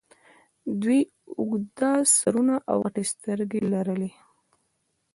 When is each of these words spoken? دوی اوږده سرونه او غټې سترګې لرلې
دوی 0.81 0.99
اوږده 1.39 1.91
سرونه 2.17 2.55
او 2.69 2.77
غټې 2.83 3.03
سترګې 3.13 3.59
لرلې 3.71 4.11